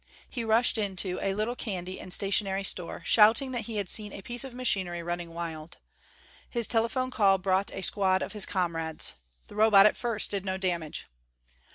He 0.27 0.43
rushed 0.43 0.79
into 0.79 1.19
a 1.21 1.35
little 1.35 1.55
candy 1.55 1.99
and 1.99 2.11
stationery 2.11 2.63
store 2.63 3.03
shouting 3.05 3.51
that 3.51 3.65
he 3.67 3.75
had 3.77 3.87
seen 3.87 4.11
a 4.13 4.23
piece 4.23 4.43
of 4.43 4.51
machinery 4.51 5.03
running 5.03 5.31
wild. 5.31 5.77
His 6.49 6.67
telephone 6.67 7.11
call 7.11 7.37
brought 7.37 7.71
a 7.71 7.83
squad 7.83 8.23
of 8.23 8.33
his 8.33 8.47
comrades. 8.47 9.13
The 9.47 9.55
Robot 9.55 9.85
at 9.85 9.95
first 9.95 10.31
did 10.31 10.43
no 10.43 10.57
damage. 10.57 11.05